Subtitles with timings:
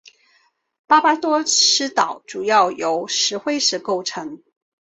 [0.87, 4.41] 巴巴多斯岛主要由石灰石构成。